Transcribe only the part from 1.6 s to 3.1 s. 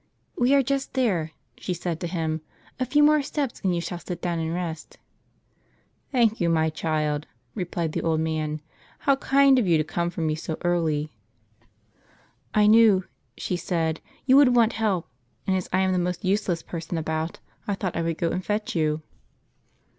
said to him; "a few